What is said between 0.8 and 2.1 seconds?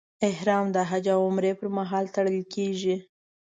حج او عمرې پر مهال